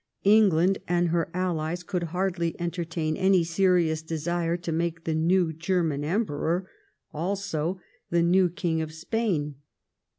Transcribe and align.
England 0.23 0.79
and 0.87 1.09
her 1.09 1.29
allies 1.31 1.83
could 1.83 2.05
hardly 2.05 2.59
entertain 2.59 3.15
any 3.15 3.43
serious 3.43 4.01
desire 4.01 4.57
to 4.57 4.71
make 4.71 5.03
the 5.03 5.13
new 5.13 5.53
German 5.53 6.03
Emperor 6.03 6.67
also 7.13 7.79
the 8.09 8.23
new 8.23 8.49
King 8.49 8.81
of 8.81 8.91
Spain. 8.91 9.57